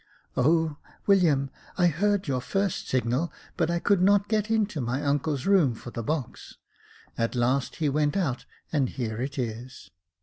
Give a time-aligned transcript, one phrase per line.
[0.35, 0.77] "Oh!
[1.05, 5.75] William, I heard your first signal, but I could not get into my uncle's room
[5.75, 6.57] for the box;
[7.19, 9.91] at last he went out, and here it is."